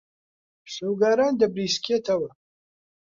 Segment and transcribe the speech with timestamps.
[0.73, 2.29] شەوگاران دەبریسکێتەوە.